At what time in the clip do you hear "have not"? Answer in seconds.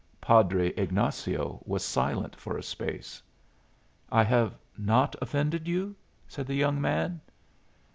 4.23-5.15